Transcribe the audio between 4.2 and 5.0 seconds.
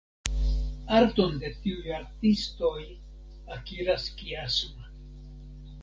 Kiasma.